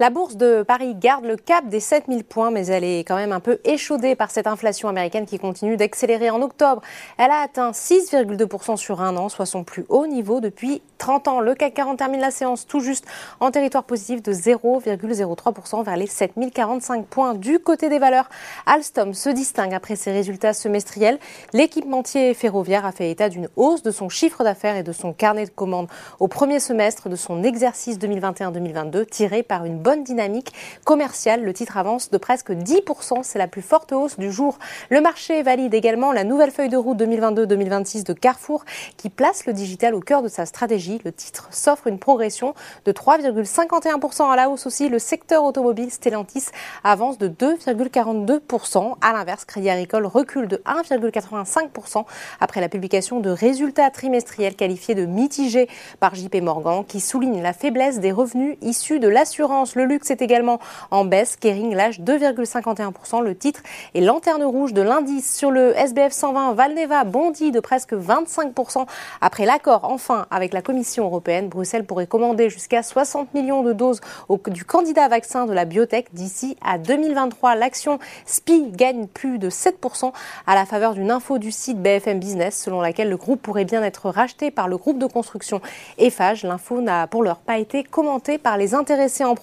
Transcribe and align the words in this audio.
La 0.00 0.10
bourse 0.10 0.36
de 0.36 0.64
Paris 0.64 0.96
garde 0.96 1.24
le 1.24 1.36
cap 1.36 1.68
des 1.68 1.78
7000 1.78 2.24
points, 2.24 2.50
mais 2.50 2.66
elle 2.66 2.82
est 2.82 3.00
quand 3.00 3.14
même 3.14 3.30
un 3.30 3.38
peu 3.38 3.60
échaudée 3.64 4.16
par 4.16 4.32
cette 4.32 4.48
inflation 4.48 4.88
américaine 4.88 5.24
qui 5.24 5.38
continue 5.38 5.76
d'accélérer 5.76 6.30
en 6.30 6.42
octobre. 6.42 6.82
Elle 7.16 7.30
a 7.30 7.42
atteint 7.42 7.70
6,2% 7.70 8.76
sur 8.76 9.00
un 9.00 9.16
an, 9.16 9.28
soit 9.28 9.46
son 9.46 9.62
plus 9.62 9.86
haut 9.88 10.08
niveau 10.08 10.40
depuis 10.40 10.82
30 10.98 11.28
ans. 11.28 11.40
Le 11.40 11.54
CAC 11.54 11.74
40 11.74 11.98
termine 11.98 12.20
la 12.20 12.32
séance 12.32 12.66
tout 12.66 12.80
juste 12.80 13.06
en 13.38 13.52
territoire 13.52 13.84
positif 13.84 14.20
de 14.20 14.32
0,03% 14.32 15.84
vers 15.84 15.96
les 15.96 16.08
7045 16.08 17.06
points. 17.06 17.34
Du 17.34 17.60
côté 17.60 17.88
des 17.88 18.00
valeurs, 18.00 18.28
Alstom 18.66 19.14
se 19.14 19.28
distingue 19.28 19.74
après 19.74 19.94
ses 19.94 20.10
résultats 20.10 20.54
semestriels. 20.54 21.20
L'équipementier 21.52 22.34
ferroviaire 22.34 22.84
a 22.84 22.90
fait 22.90 23.12
état 23.12 23.28
d'une 23.28 23.48
hausse 23.54 23.84
de 23.84 23.92
son 23.92 24.08
chiffre 24.08 24.42
d'affaires 24.42 24.76
et 24.76 24.82
de 24.82 24.92
son 24.92 25.12
carnet 25.12 25.44
de 25.44 25.50
commandes 25.50 25.88
au 26.18 26.26
premier 26.26 26.58
semestre 26.58 27.08
de 27.08 27.16
son 27.16 27.44
exercice 27.44 27.98
2021-2022, 27.98 29.06
tiré 29.06 29.44
par 29.44 29.64
une 29.64 29.83
bonne 29.84 30.02
dynamique 30.02 30.52
commerciale. 30.84 31.44
Le 31.44 31.52
titre 31.52 31.76
avance 31.76 32.10
de 32.10 32.16
presque 32.16 32.50
10%. 32.50 33.22
C'est 33.22 33.38
la 33.38 33.46
plus 33.46 33.60
forte 33.60 33.92
hausse 33.92 34.18
du 34.18 34.32
jour. 34.32 34.58
Le 34.88 35.02
marché 35.02 35.42
valide 35.42 35.74
également 35.74 36.10
la 36.10 36.24
nouvelle 36.24 36.50
feuille 36.50 36.70
de 36.70 36.78
route 36.78 36.98
2022-2026 36.98 38.04
de 38.04 38.14
Carrefour 38.14 38.64
qui 38.96 39.10
place 39.10 39.44
le 39.44 39.52
digital 39.52 39.94
au 39.94 40.00
cœur 40.00 40.22
de 40.22 40.28
sa 40.28 40.46
stratégie. 40.46 41.02
Le 41.04 41.12
titre 41.12 41.48
s'offre 41.50 41.86
une 41.86 41.98
progression 41.98 42.54
de 42.86 42.92
3,51% 42.92 44.32
à 44.32 44.36
la 44.36 44.48
hausse 44.48 44.66
aussi. 44.66 44.88
Le 44.88 44.98
secteur 44.98 45.44
automobile 45.44 45.90
Stellantis 45.90 46.46
avance 46.82 47.18
de 47.18 47.28
2,42%. 47.28 48.94
À 49.02 49.12
l'inverse, 49.12 49.44
Crédit 49.44 49.68
Agricole 49.68 50.06
recule 50.06 50.48
de 50.48 50.62
1,85% 50.64 52.06
après 52.40 52.62
la 52.62 52.70
publication 52.70 53.20
de 53.20 53.28
résultats 53.28 53.90
trimestriels 53.90 54.56
qualifiés 54.56 54.94
de 54.94 55.04
mitigés 55.04 55.68
par 56.00 56.14
JP 56.14 56.36
Morgan 56.36 56.84
qui 56.86 57.00
souligne 57.00 57.42
la 57.42 57.52
faiblesse 57.52 58.00
des 58.00 58.12
revenus 58.12 58.56
issus 58.62 58.98
de 58.98 59.08
l'assurance 59.08 59.73
le 59.74 59.84
luxe 59.84 60.10
est 60.10 60.22
également 60.22 60.58
en 60.90 61.04
baisse. 61.04 61.36
Kering 61.36 61.74
lâche 61.74 62.00
2,51%. 62.00 63.22
Le 63.22 63.36
titre 63.36 63.60
est 63.94 64.00
lanterne 64.00 64.44
rouge 64.44 64.72
de 64.72 64.82
l'indice 64.82 65.36
sur 65.36 65.50
le 65.50 65.76
SBF 65.76 66.12
120. 66.12 66.54
Valneva 66.54 67.04
bondit 67.04 67.50
de 67.50 67.60
presque 67.60 67.92
25% 67.92 68.86
après 69.20 69.46
l'accord 69.46 69.84
enfin 69.84 70.26
avec 70.30 70.52
la 70.52 70.62
Commission 70.62 71.04
européenne. 71.04 71.48
Bruxelles 71.48 71.84
pourrait 71.84 72.06
commander 72.06 72.50
jusqu'à 72.50 72.82
60 72.82 73.34
millions 73.34 73.62
de 73.62 73.72
doses 73.72 74.00
du 74.48 74.64
candidat 74.64 75.08
vaccin 75.08 75.46
de 75.46 75.52
la 75.52 75.64
biotech 75.64 76.12
d'ici 76.12 76.56
à 76.64 76.78
2023. 76.78 77.54
L'action 77.54 77.98
SPI 78.26 78.70
gagne 78.70 79.06
plus 79.06 79.38
de 79.38 79.50
7% 79.50 80.12
à 80.46 80.54
la 80.54 80.66
faveur 80.66 80.94
d'une 80.94 81.10
info 81.10 81.38
du 81.38 81.52
site 81.52 81.80
BFM 81.80 82.18
Business 82.18 82.62
selon 82.62 82.80
laquelle 82.80 83.08
le 83.08 83.16
groupe 83.16 83.42
pourrait 83.42 83.64
bien 83.64 83.82
être 83.82 84.10
racheté 84.10 84.50
par 84.50 84.68
le 84.68 84.76
groupe 84.76 84.98
de 84.98 85.06
construction 85.06 85.60
Eiffage. 85.98 86.42
L'info 86.44 86.80
n'a 86.80 87.06
pour 87.06 87.22
l'heure 87.22 87.38
pas 87.38 87.58
été 87.58 87.84
commentée 87.84 88.38
par 88.38 88.56
les 88.56 88.74
intéressés 88.74 89.24
en 89.24 89.34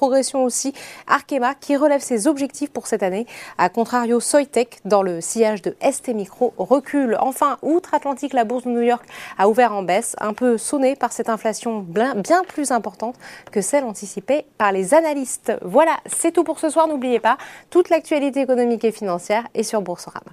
aussi. 0.44 0.74
Arkema 1.08 1.56
qui 1.56 1.76
relève 1.76 2.02
ses 2.02 2.28
objectifs 2.28 2.72
pour 2.72 2.88
cette 2.88 3.04
année. 3.04 3.26
A 3.58 3.70
contrario, 3.70 4.20
Soitec 4.20 4.80
dans 4.86 5.04
le 5.04 5.22
sillage 5.22 5.62
de 5.62 5.76
ST 5.82 6.10
Micro 6.10 6.54
recule. 6.58 7.18
Enfin, 7.20 7.58
outre-Atlantique, 7.62 8.34
la 8.34 8.44
bourse 8.44 8.64
de 8.64 8.70
New 8.70 8.82
York 8.82 9.06
a 9.38 9.50
ouvert 9.50 9.74
en 9.74 9.84
baisse, 9.84 10.16
un 10.20 10.34
peu 10.34 10.58
sonnée 10.58 10.96
par 10.96 11.12
cette 11.12 11.30
inflation 11.30 11.80
bien 11.80 12.44
plus 12.48 12.72
importante 12.72 13.16
que 13.52 13.62
celle 13.62 13.84
anticipée 13.84 14.46
par 14.58 14.72
les 14.72 14.94
analystes. 14.94 15.54
Voilà, 15.62 15.98
c'est 16.06 16.32
tout 16.32 16.44
pour 16.44 16.60
ce 16.60 16.70
soir. 16.70 16.88
N'oubliez 16.88 17.20
pas, 17.20 17.38
toute 17.70 17.90
l'actualité 17.90 18.42
économique 18.42 18.84
et 18.84 18.92
financière 18.92 19.48
est 19.54 19.64
sur 19.64 19.82
Boursorama. 19.82 20.32